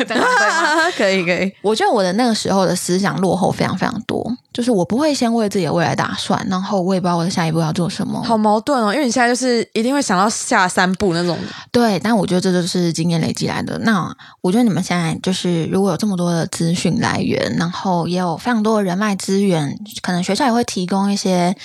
[0.96, 8.22] 可以可以，我觉得我的那个时候的思想落后非常非常多，就是我不会先为自己的未来打算，然后我也不知道我的下一步要做什么。
[8.24, 11.38] 好矛盾哦，因为你现在就是一定会想到下三步那种。
[11.72, 13.78] 对，但我觉得这就是经验累积来的。
[13.80, 21.56] 那我觉得你们现在就是如果有这么多的资讯来源，然后也有非常多的人脉资源，可能学校也会提供一些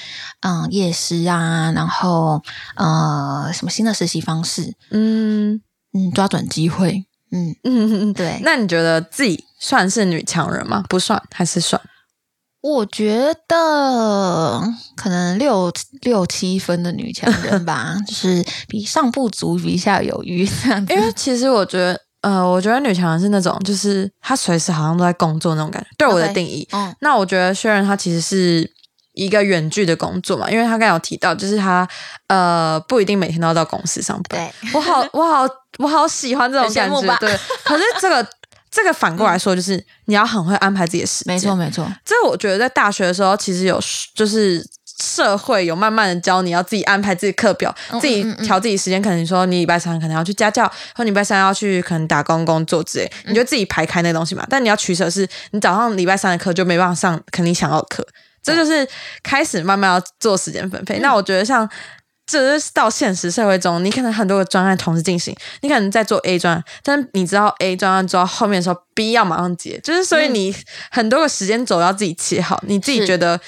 [0.42, 2.40] 嗯夜师啊，然后
[2.76, 5.60] 呃什么新的实习方式，嗯
[5.94, 8.12] 嗯，抓准机会， 嗯，嗯。
[8.12, 8.38] 对。
[8.44, 10.84] 那你觉得自己算是女强人吗？
[10.88, 11.80] 不算还是算？
[12.62, 14.62] 我觉得
[14.94, 20.94] 可能六六七分的女强人吧， 就是比上不足，比下有余这样子。
[20.94, 25.88] 因为其实我觉得，呃，我觉得女强人是那种，就是她随时好像都在工作那种感觉。
[25.98, 28.68] 对我的定义，嗯那我觉得薛仁她其实是
[29.12, 31.86] 一个远距的工作嘛，因为她刚才有提到，就是她
[32.28, 34.40] 呃不一定每天都要到公司上班。
[34.62, 35.46] 对，我好，我好，
[35.78, 37.16] 我好喜欢这种感觉。
[37.18, 38.26] 对，可是这个
[38.70, 41.34] 这个反过来说，就是你要很会安排自己的时间。
[41.34, 43.78] 没错，没错，这我觉得在大学的时候，其实有
[44.14, 44.64] 就是
[45.02, 49.02] 社会有慢慢的教你要自己安排自己课表，嗯自己调自己时间。
[49.02, 54.46] 可能你说你礼拜三可能要去家教，或礼拜三要去可能打工工作之类，嗯你就自己排开那东西嘛。
[54.48, 58.06] 但你要取舍是，你早上礼拜三的课就没办法上，肯定想要的课。
[58.42, 58.88] 这就是
[59.22, 60.98] 开始慢慢要做时间分配。
[60.98, 61.68] 嗯那我觉得像。
[62.24, 70.56] 这是到现实社会中，你可能很多个专案同时进行，你可能在做 A 专案，但是你知道 A 专案做到后面的时候，B 要马上接，就是所以嗯你
[70.90, 73.38] 很多个时间轴要自己切好，你自己觉得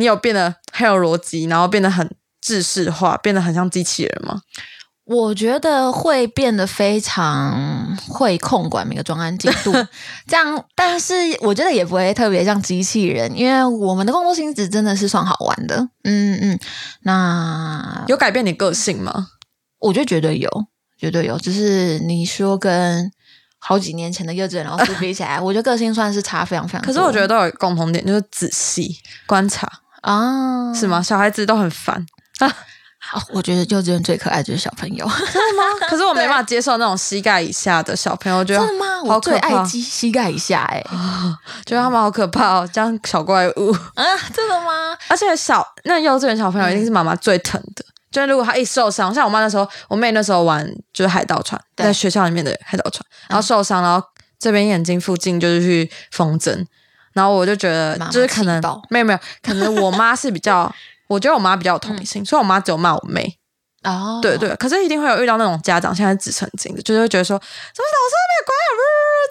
[0.00, 2.10] 你有变得很有逻辑，然后变得很
[2.40, 4.40] 制式化，变得很像机器人吗？
[5.04, 9.72] 我觉得会变得非常会控管每个专案进度，
[10.28, 16.58] 这样，但是我觉得也不会特别像机器人，因为我们的工作性质真的是算好玩的，嗯嗯，
[17.02, 19.28] 那有改变你个性吗？
[19.80, 20.48] 我觉得绝对有，
[20.96, 23.10] 绝对有，只是你说跟
[23.58, 26.82] 好几年前的幼稚园老师比起来， 我觉得个性算是差非常非常。
[26.82, 29.68] 可是我觉得都有共同点，就是仔细观察，
[30.02, 31.02] 啊，是吗？
[31.02, 32.04] 小孩子都很烦，
[32.40, 35.06] 哦我觉得幼稚园最可爱就是小朋友，
[35.88, 38.96] 可是我没办法接受那种膝盖以下的小朋友，我觉得真的吗？
[39.08, 40.92] 好我最可爱膝膝盖以下、欸，哎，
[41.66, 43.72] 觉得他们好可怕哦，这样小怪物。
[43.94, 44.96] 啊，真的吗？
[45.08, 47.84] 而且小那幼稚园小朋友一定是妈妈最疼的。
[48.10, 54.04] 就是如果他一受伤，像我妈那时候，我妹那时候玩就是海盗船，在学校里面的海盗船，然后受伤，然后
[54.38, 56.66] 这边眼睛附近就是去缝针，
[57.12, 60.72] 然后我就觉得就是可能没有没有，可能我妈是比较，
[61.08, 63.36] 我觉得我妈比较有同理心，所以我妈只有骂我妹，
[63.82, 68.80] 哦，对对，可是一定会有遇到那种家长现在是纸成金的，就是会觉得说怎么老师没有管我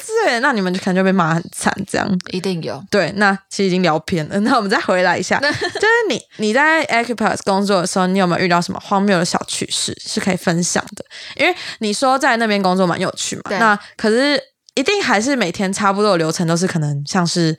[0.04, 2.08] 之类的，那你们就可能就被骂很惨这样。
[2.32, 2.82] 一定有。
[2.90, 11.06] 对，那其实已经聊偏了， 那我们再回来一下，就是你你在 Acupass 工作的时候，你有没有遇到什么荒谬的小趣事是可以分享的？
[11.36, 14.42] 因为你说在那边工作蛮有趣嘛，那可是
[14.80, 17.58] 一定还是每天差不多的流程都是可能像是。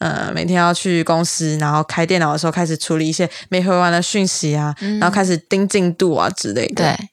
[0.00, 6.84] 呃，每天要去公司，然后开电脑的时候开始处理一些没回完的讯息啊，嗯然后开始盯进度啊之类的。
[6.84, 7.08] 对，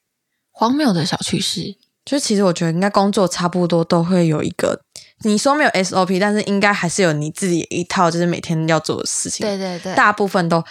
[0.51, 4.79] 荒谬的小趣事，就其实我觉得应该工作差不多都会有一个，
[5.23, 9.43] 你说没有 SOP，但是应该还是有你自己一套，就是每天要做的事情。
[9.43, 10.63] 对对对，大部分都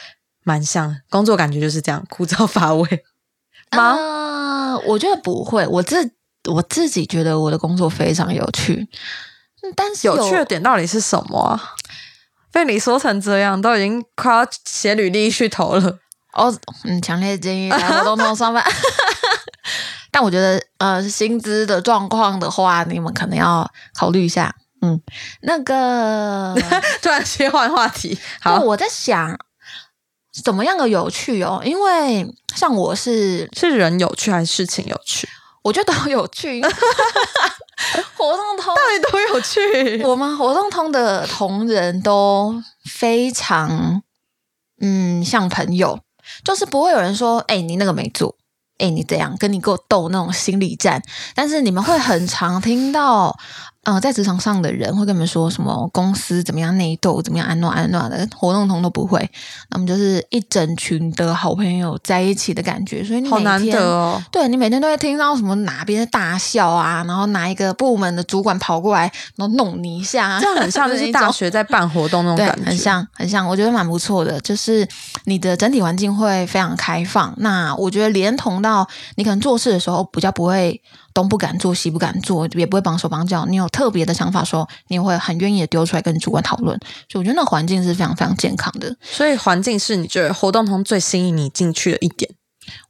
[0.45, 2.89] 蛮像的，工作感觉就是这样枯燥乏味
[3.73, 3.97] 吗？
[3.97, 6.09] 呃，我觉得不会，我自
[6.51, 8.89] 我自己觉得我的工作非常有趣，
[9.63, 11.75] 嗯但是有趣的点到底是什么啊？
[12.53, 15.99] 被你说成这样，都已经快要写履历去投了。
[16.35, 16.55] 哦，
[16.85, 18.63] 嗯，强烈建议来活动通上班。
[20.13, 24.55] 但我觉得，呃，薪资的状况的话，你们可能要考虑一下。
[24.83, 25.01] 嗯，
[25.43, 26.55] 那个，
[27.03, 29.37] 突然切换话题，好，我在想，
[30.45, 31.63] 怎么样的有趣哦？
[31.65, 35.29] 因为像我是是人有趣还是事情有趣？
[35.65, 36.63] 我觉得都有趣。
[38.17, 40.03] 活动通 到底都有趣？
[40.05, 44.03] 我们活动通的同仁都非常
[44.81, 45.99] 嗯像朋友，
[46.45, 48.37] 就是不会有人说，哎、你那个没做，
[48.79, 51.03] 哎、你这样跟你给我斗那种心理战，
[51.35, 53.37] 但是你们会很常听到。
[53.85, 59.29] 呃，在职场上的人会跟你们说什么公司怎么样内斗，怎么样安诺安诺的，活动通都不会。
[59.71, 64.23] 那么就是一整群的好朋友在一起的感觉，所以你好难每天得哦。
[64.31, 72.85] 对你每天都会听到什么哪边大笑啊，然后哪一个部门的主管跑过来，然后弄你一下啊，这样很像就是大学在办活动那种感，觉，很。
[72.85, 74.39] 像很像，我觉得蛮不错的。
[74.43, 74.87] 就是
[75.25, 80.79] 你的整体环境会非常开放，那我觉得连同到你可能做事的时候比较不会
[81.15, 83.47] 东不敢做西不敢做，也不会绑手绑脚。
[83.47, 86.77] 你有特别的想法的时候，你也会很愿意的丢出来跟主管讨论。
[87.09, 88.95] 所以我觉得那个环境是非常非常健康的。
[89.01, 92.31] 所以环境是你觉得活动通最吸引你进去的一点。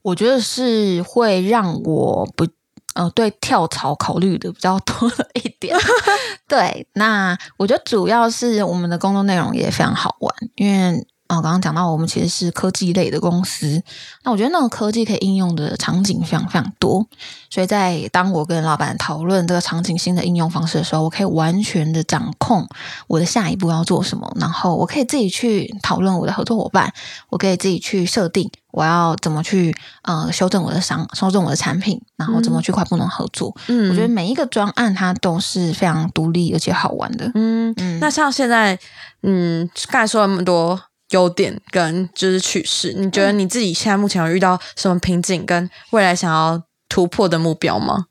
[0.01, 2.47] 我觉得是会让我不
[2.95, 5.77] 呃对跳槽考虑的比较多了一点。
[6.47, 11.05] 对，那我觉得主要是我们的工作内容也非常好玩，因为。
[11.27, 13.81] 哦，刚刚讲到我们其实是科技类的公司，
[14.23, 17.05] 那我觉得那个科技可以应用的场景非常非常多，
[17.49, 22.67] 所以在当我跟老板讨论这个场景新的应用方式的时候，我可以完全的掌控
[23.07, 26.93] 我的下一步要做什么，然后我可以自己去讨论我的合作伙伴，
[27.29, 33.55] 我可以自己去设定我要怎么去呃修正我的商修正我的产品，然后怎么去跨部门合作。
[33.67, 37.31] 嗯我觉得每一个专案它都是非常独立而且好玩的。
[37.33, 38.77] 嗯，嗯那像现在，
[39.23, 40.79] 嗯，刚才说那么多
[41.11, 48.05] 优点跟就是趋势，你觉得你自己现在目前有遇到什么瓶颈，跟未来想要突破的目标吗？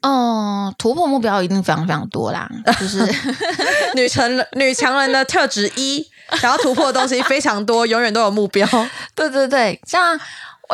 [0.00, 3.04] 嗯，突破目标一定非常非常多啦，就是
[3.96, 6.06] 女强人女强人的特质一，
[6.40, 8.66] 想要突破的东西非常多，永远都有目标。
[9.16, 10.14] 对对对，像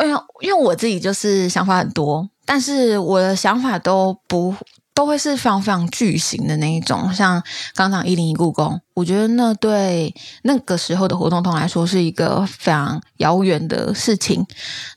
[0.03, 4.55] 因为因为我自己就是想法很多，但是我的想法都不
[4.95, 7.43] 都会是非常非常巨型的那一种，像
[7.75, 14.43] 刚讲一零一故宫，我觉得那对那个时候的活动通来说是一个非常遥远的事情。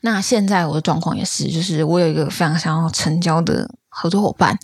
[0.01, 4.57] 那现在我的状况也是，就是我有一个非常想要成交的合作伙伴。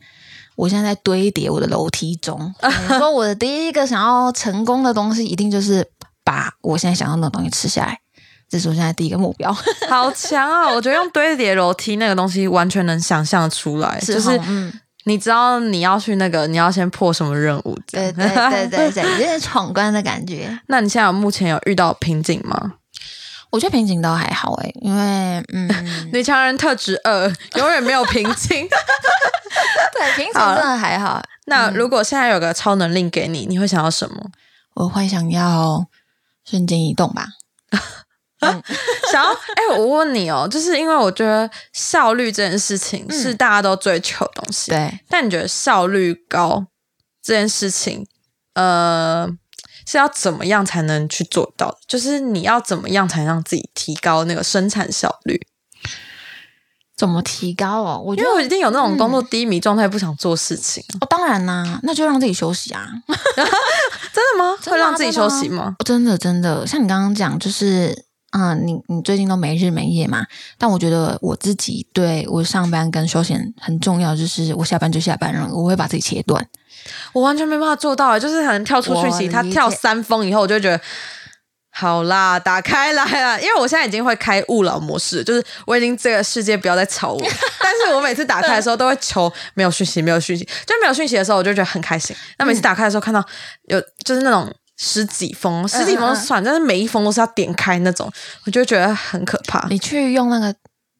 [0.55, 5.85] 我现在在堆叠我的楼梯中， 你说我的第一个想要成功的东西，一定就是
[6.23, 7.99] 把我现在想要的东西吃下来，
[8.47, 9.51] 这是我现在第一个目标。
[9.89, 10.71] 好强啊！
[10.73, 14.71] 我觉得用堆叠楼梯那个东西完全能想象出来， 就是嗯，
[15.05, 18.11] 你知道你要去那个，你要先破什么任务对。
[18.11, 20.59] 对对对对，有点闯关的感觉。
[20.67, 22.73] 那你现在有目前有遇到瓶颈吗？
[23.51, 25.01] 我觉得瓶颈倒还好诶，因为
[25.53, 25.69] 嗯，
[26.11, 28.67] 女强人特质二，永远没有瓶颈。
[29.93, 31.23] 对瓶颈真的还好。
[31.45, 34.17] 那如果现在有个超能力给你，你会想要什么？
[34.73, 35.85] 我会想要
[36.43, 37.27] 瞬间移动吧。
[39.11, 39.31] 想要？
[39.31, 46.65] 哎、我问你哦，就是因为我觉得效率这件事情是大家都追求的东西，对，但你觉得效率高
[47.21, 48.05] 这件事情，
[48.53, 49.27] 呃，
[49.87, 51.77] 是要怎么样才能去做到？
[51.87, 55.47] 就是你要怎么样才能让自己提高那个生产效率？
[56.97, 58.01] 怎么提高哦？
[58.05, 60.81] 我觉得因为我一定有那种工作低迷状态，不想做事情。
[61.01, 62.87] 哦，当然啦，那就让自己休息啊。
[63.05, 64.55] 真的吗？
[64.63, 65.75] 的啊会让自己休息吗？
[65.83, 68.04] 真的真的，像你刚刚讲，就是
[68.37, 70.25] 嗯，你你最近都没日没夜嘛，
[70.57, 76.45] 但我觉得我自己对我上班跟休闲很重要，就是我下班就下班了，我会把自己切断。
[77.13, 80.81] 我完全没办法做到，就是可能跳出讯息，他跳三封以后，我就觉得。
[81.77, 87.19] 好啦，打开来了，因为我现在已经会开勿扰模式，就是我已经这个世界不要再吵我。
[87.19, 92.15] 但是我每次打开的时候都会求没有讯息，没有讯息，就没有讯息的时候，我就觉得很开心。
[92.37, 93.21] 那每次打开的时候看到
[93.65, 98.11] 有就是那种十几封，十几封就算，但是每一封都是要点开那种，
[98.45, 99.65] 我就觉得很可怕。
[99.69, 100.53] 你去用那个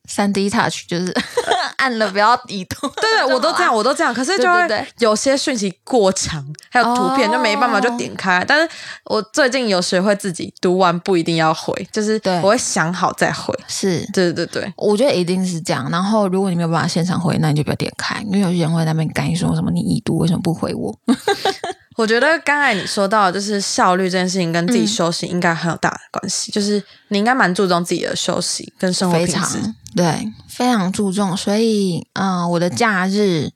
[0.08, 1.14] 三 D Touch，就是
[1.78, 2.90] 按了不要移动。
[3.02, 4.14] 对对，我都这样， 我都这样。
[4.14, 8.44] 可是就会对对对有些讯息过长，还有图片、哦就没办法就点开。
[8.48, 8.70] 但是
[9.06, 13.54] 我最近有学会自己读完不一定要回，就是对我会想好再回。
[13.68, 15.90] 是，对对对，我觉得一定是这样。
[15.90, 20.96] 然后，如果你没有办法现场回，那你就不要点开，因为有些人会在那边干说什么你已读为什么不回我？
[21.96, 29.74] 我觉得刚才你说到就是效率这件事情跟自己休息应该很有大的关系，就是你应该蛮注重自己的休息跟生活非常品质。
[29.96, 31.36] 对，非常注重。
[31.38, 33.50] 所以，嗯、我的假日，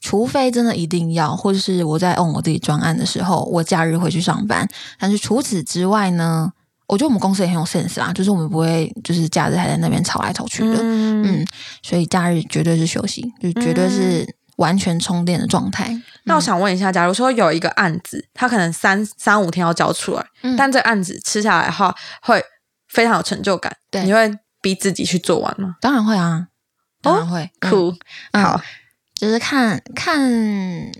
[0.00, 4.68] 除非真的一定要，或者是我在 on 我自己专案的时候，我假日会去上班。
[4.98, 6.52] 但是除此之外呢，
[6.86, 10.76] 我觉得我们公司也很有 sense 啦，就是我们不会就是假日还在那边吵来吵去的。
[10.80, 11.46] 嗯，嗯，
[11.82, 14.24] 所以假日绝对是休息，就绝对是
[14.56, 15.90] 完全充电的状态。
[16.24, 22.42] 那我想问一下，假如说有一个案子，他可能三三五天要交出来，嗯但这案子吃下来的话，会
[22.88, 25.76] 非常有成就感，对你会逼自己去做完吗？
[25.80, 26.46] 当然会啊，
[27.00, 27.94] 当然会嗯酷，
[28.32, 28.60] 嗯好。
[29.14, 30.18] 就是看看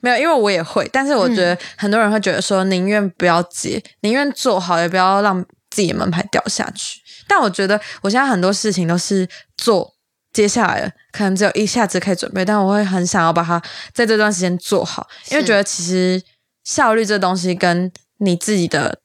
[0.01, 7.01] 没有，因为我也会，但是我觉嗯得很多人会觉得说，宁愿不要接，宁愿做好，也不要让自己的门牌掉下去。
[7.27, 9.92] 但我觉得我现在很多事情都是做
[10.33, 13.63] 接下来，可能只有一下子可以准备，但我会很想要把它
[13.93, 16.23] 在这段时间做好，因为是觉得其实
[16.65, 18.99] 效率这东西跟你自己的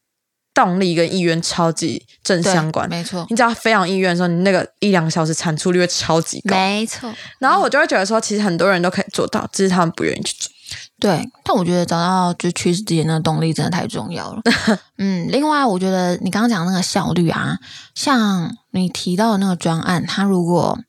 [0.54, 2.90] 动力跟意愿超级正相关。
[2.90, 6.56] 没错，你只要非常意愿的时候，你那个一两个小时产出率会超级高。
[6.56, 7.14] 没错。
[7.40, 10.52] 然后我就会觉得说，其实很多人都可以做到，只是他们不愿意去做。
[11.00, 14.42] 对，但我觉得找到就趋势之间的动力真的太重要了。
[14.98, 17.60] 嗯，另外我觉得你刚刚讲那个效率啊，
[17.94, 20.80] 像你提到的那个专案，它如果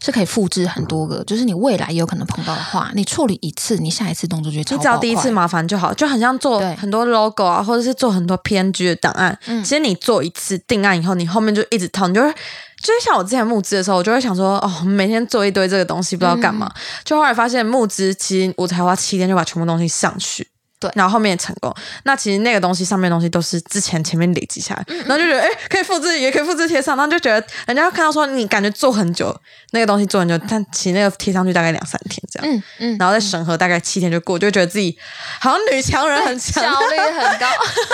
[0.00, 9.36] 是可以复制很多个，就是你未来也有可能碰到的话，你处理一次，你下一次动作就超你只要第一次麻烦就好，就很像做很多 logo 啊，或者是做很多 PNG 的档案。
[9.46, 16.70] 嗯其实你做一次定案以后，你后面就一直套，你就会就是像我之前募资的时候，我就会想说，哦，每天做一堆这个东西，不知道干嘛。
[16.74, 20.46] 嗯就后来发现募资，其实我才花七天就把全部东西上去。
[20.88, 21.74] 对然后后面也成功。
[22.04, 29.34] 那其实那个东西上面的东西都是之前前面累积下来，嗯然后就觉得哎，诶可以复制，也可以复制贴上，然后就觉得人家看到说你感觉做很久，
[29.70, 32.54] 那个东西做很久，但其实那个贴上去大概两三天这样。
[32.54, 34.96] 嗯嗯，然后再审核大概七天就过，就会觉得自己
[35.40, 37.46] 好像女强人很强，效率很高，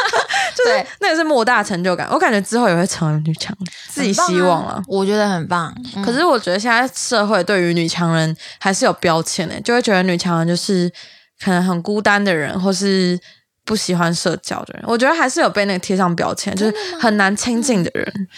[0.65, 2.09] 对，那个是莫大成就感。
[2.11, 4.73] 我感觉之后也会成为女强人，自己希望了。
[4.73, 5.75] 啊我觉得很棒。
[5.97, 10.91] 嗯可是我觉得现在社会对于女强人还是有标签的，就会觉得女强人就是
[11.43, 13.19] 可能很孤单的人，或是
[13.65, 14.85] 不喜欢社交的人。
[14.87, 18.29] 我觉得还是有被那个贴上标签，就是很难亲近的人。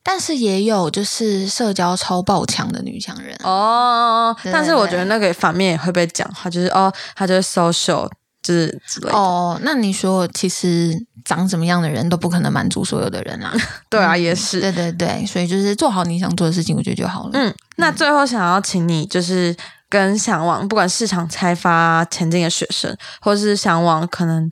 [0.00, 8.08] 但是也有就是社交超爆强的女强人啊哦，对但是我觉得那个反面也会被讲话，就是哦，她就是 social，
[8.42, 9.12] 就是之类的。
[9.12, 10.94] 哦，那你说其实
[11.26, 13.52] 长什么样的人都不可能满足所有的人啊。
[13.90, 14.60] 对啊，也是。
[14.62, 17.30] 对对对，所以就是做好你想做的事情，我觉得就好了。
[17.34, 19.54] 嗯，那最后想要请你就是
[19.88, 24.50] 跟向往不管市场开发前进的学生，或是向往可能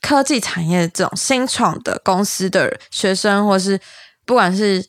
[0.00, 3.78] 科技产业这种新创的公司的学生，或是
[4.24, 4.84] 不管是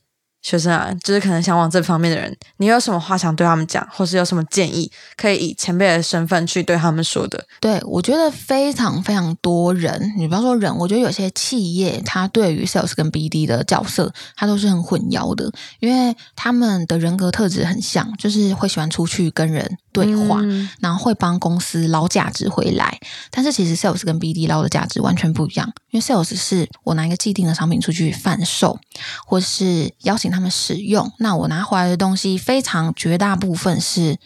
[0.50, 7.46] 学生啊，就是可能想往这方面的人，你有什么话想对他们讲，或是有什么建议，可以以前辈的身份去对他们说的？
[7.62, 22.98] 对，我觉得非常非常多人，你不要说人，我觉得有些企业他对于 sales 跟 BD 的角色，他都是很混淆的，因为他们的人格特质很像，就是会喜欢出去跟人对话，嗯然后会帮公司捞价值回来。
[23.30, 28.80] 但是其实 sales 跟 BD 捞的价值完全不一样，因为 sales 是我拿一个既定的商品出去贩售，
[29.28, 34.18] 或是邀请他们使用，那我拿回来的东西非常绝大部分是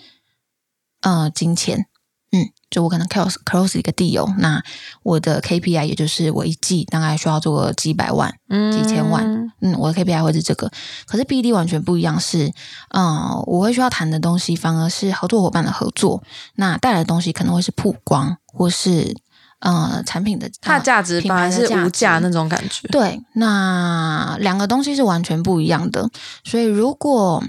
[1.01, 1.87] 呃金钱。
[2.35, 4.63] 嗯，就我可能 close close 一个 deal，那
[5.03, 8.33] 我的 KPI 也就是我一季大概需要做个几百万，
[8.71, 10.71] 几千万嗯，我的 KPI 会是这个。
[11.05, 12.51] 可是 BD 完全不一样是，
[12.89, 16.23] 嗯，我会需要谈的东西反而是合作伙伴的合作，
[16.55, 19.15] 那带来的东西可能会是曝光或是
[19.63, 22.87] 呃产品的它的价值品本来是无价那种感觉。
[22.89, 26.09] 对，那两个东西是完全不一样的。
[26.43, 27.43] 所以如果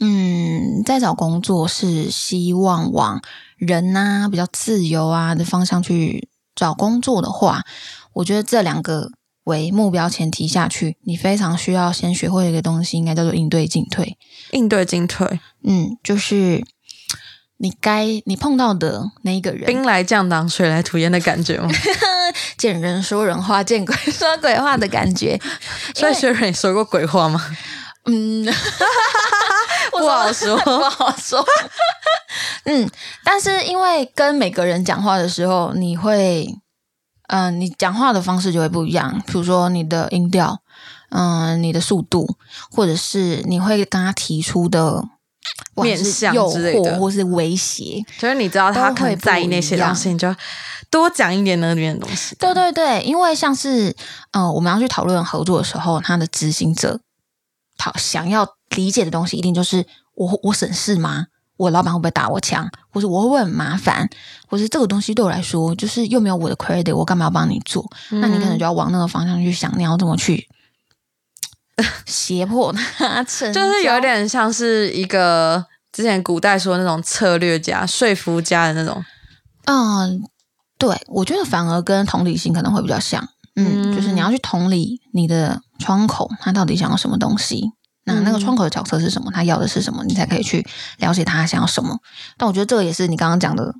[0.00, 3.20] 嗯在找工作是希望往
[3.58, 7.62] 人呐、比较自由啊的方向去找工作的话，
[8.14, 9.10] 我觉得这两个
[9.44, 14.16] 为目标前提下去，你非常需要先学会一个东西，应该叫做应对进退。
[14.52, 16.64] 应对进退，嗯，就是
[17.62, 21.68] 你该你碰到的那一个人，兵来将挡，水来土掩的感觉吗？
[22.56, 25.38] 见人说人话，见鬼说鬼话的感觉。
[25.94, 27.38] 所以学蕊说过鬼话吗？
[28.06, 28.46] 嗯，
[29.92, 30.56] 不好说。
[30.56, 31.44] 不好说。
[32.64, 32.88] 嗯，
[33.22, 36.48] 但是因为跟每个人讲话的时候，你会，
[37.28, 39.22] 嗯、你讲话的方式就会不一样。
[39.26, 40.62] 比如说你的音调，
[41.10, 42.36] 嗯、你的速度，
[42.70, 45.04] 或者是你会跟他提出的
[45.76, 48.04] 面向诱之类的惑或是威胁。
[48.18, 50.34] 就是你知道他可能在意那些东西，你就
[50.90, 52.34] 多讲一点那里面的东西。
[52.36, 53.94] 对对对，因为像是，
[54.32, 57.00] 呃，我们要去讨论合作的时候，他的执行者
[57.78, 61.26] 讨想要理解的东西，一定就是我我省事吗？
[61.56, 62.66] 我老板会不会打我枪？
[62.90, 64.08] 或是我会不会很麻烦？
[64.48, 67.86] 或是这个东西对我来说，就是又没有我的 credit，我干嘛要帮你做？
[68.10, 70.48] 那你可能就要往那个方向去想，你要怎么去
[72.06, 79.04] 胁迫他成，就是有点像是一个之前古代说那种策略家、说服家的那种。
[79.66, 80.22] 嗯，
[80.78, 83.28] 对，我觉得反而跟同理心可能会比较像。
[83.56, 87.72] 嗯，嗯就是你要去同理你的窗口，他到底想要什么东西。
[88.04, 89.30] 那那个嗯窗口的角色是什么？
[89.30, 90.02] 他要的是什么？
[90.04, 90.66] 你才可以去
[90.98, 91.98] 了解他想要什么。
[92.38, 93.74] 但我觉得这个也是你刚刚讲的，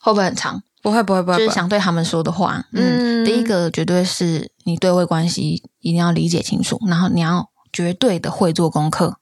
[0.00, 0.62] 会不会很长？
[0.82, 2.62] 不会不会不会，就是不想对他们说的话。
[2.72, 9.16] 嗯，嗯第一个绝对是你对位关系一定要理解清楚，然后你要绝对的会做功课。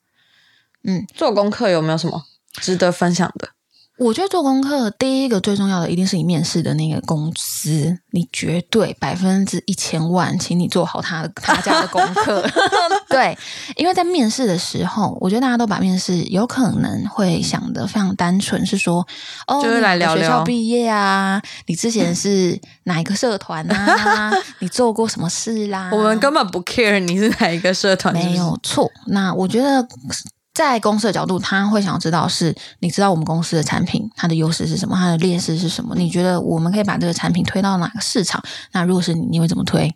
[0.82, 3.50] 嗯，做功课有没有什么值得分享的？
[4.00, 12.42] 我觉得做功课，第一个最重要的一定是你面试的那个公司，你绝对百分之一千万，请你做好他他家的功课。
[13.10, 13.36] 对，
[13.76, 19.06] 因为在面试的时候，我觉得大家都把面试有可能会想的非常单纯，是说
[19.46, 24.32] 哦，就是来聊聊你学校毕业啊，你之前是哪一个社团啊？
[24.60, 25.90] 你做过什么事啦？
[25.92, 28.90] 我们根本不 care 你是哪一个社团，没有错。
[29.08, 29.86] 那我觉得，
[30.60, 35.94] 在公司的角度，他会想要知道是，你知道我们公司的产品它的优势是什么，它的劣势是什么？
[35.96, 38.42] 你觉得我们可以把这个产品推到哪个市场？
[38.72, 39.90] 那如果是你，你会怎么推？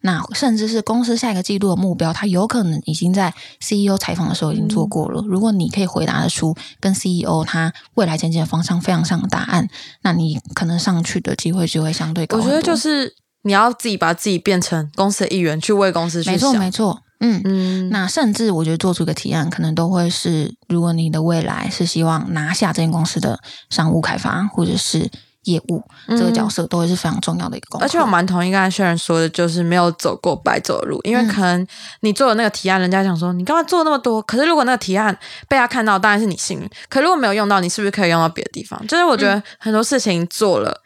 [0.00, 5.22] 那甚至是公司下一个季度的目标，它有可能已经在 CEO 采访的时候已经做过了。
[5.24, 9.68] 如果你可以回答得出跟 CEO 他未来前进的方向非常像的答案，
[10.02, 12.38] 那你可能上去的机会就会相对高。
[12.38, 17.40] 我觉得就是你要自己把自己变成公司的一员，去为公司去没错，没错，嗯。
[17.44, 23.38] 嗯，那甚至我觉得做出一个提案，可能都会是，如果你的未来是希望拿下这间公司的
[23.70, 25.10] 商务开发或者是
[25.44, 27.84] 业务、这个角色，都会是非常重要的一个功课。
[27.84, 31.66] 嗯而且我蛮同意刚才轩然说的，就是没有走过白走的路，因为嗯可能
[32.00, 34.20] 你做的那个提案，人家想说你干嘛做那么多？
[34.22, 35.16] 可是如果那个提案
[35.48, 36.70] 被他看到，当然是你幸运。
[36.90, 38.84] 可如果没有用到，你是不是可以用到别的地方？
[38.86, 40.82] 就是我觉嗯得很多事情做了，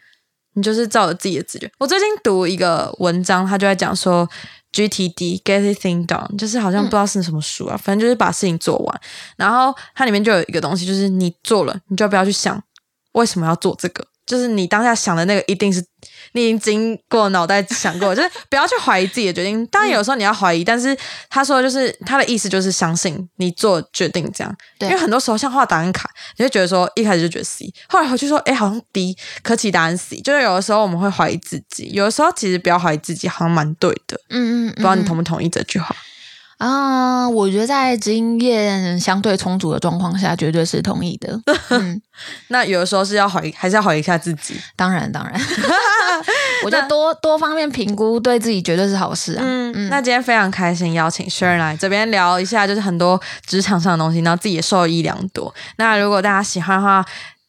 [0.53, 1.69] 你就是照着自己的直觉。
[1.79, 4.27] 我最近读一个文章，他就在讲说。
[4.73, 9.01] GTD get it thing done，就是好像不知道是什么书啊，反正就是把事情做完。
[9.37, 12.61] 然后它里面就有一个东西，就是你做了，你就不要去想
[13.13, 15.83] 为什么要做这个，就是你当下想的那个一定是
[16.31, 19.65] 你已经经过脑袋想过， 就是不要去怀疑自己的决定。
[19.67, 20.97] 当然有时候你要怀疑，但是
[21.29, 24.55] 他说就是他的意思就是相信你做决定这样。
[24.79, 30.21] 对因为很多时候像画答案卡，你会觉得说一开始就觉得 C，后来回去说哎好像 D，可其答案 C。
[30.21, 34.19] 就是有的时候我们会怀疑自己，有的时候其实不要怀疑自己，好像蛮对的。
[34.29, 35.95] 嗯嗯，不知道你嗯同不同意这句话？
[36.67, 37.27] 啊？
[37.29, 41.39] 我觉得在经验相对充足的状况下，绝对是同意的。
[41.69, 42.01] 嗯，
[42.49, 44.55] 那有的时候是要怀疑，还是要怀疑一下自己。
[44.75, 45.33] 当然当然，
[46.63, 49.41] 我觉得多多方面评估对自己绝对是好事啊。
[49.43, 55.53] 嗯，嗯那今天非常开心邀请 Sharon 来这边聊一下，就是很多职场上的东西，然后自己也受益良多。
[55.77, 57.03] 那如果大家喜欢的话，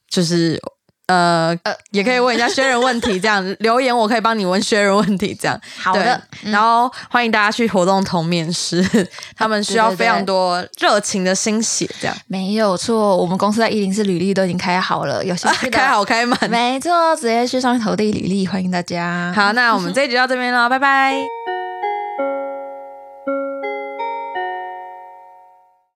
[0.09, 0.61] 就是
[1.07, 8.83] 呃呃也可以问一下 Sharon 问题，这样 留言我可以帮你问 Sharon 问题，这样好的，嗯然后欢迎大家去活动同面试，
[9.37, 13.17] 他们需要非常多热情的心血，这样没有错。
[13.17, 16.39] 我们公司在一零四履历都已经开好了，有兴趣的 开好开满。
[16.51, 19.33] 没错，直接去上面投递履历，欢迎大家。
[19.35, 21.44] 好，那我们这一集到这边了，拜拜。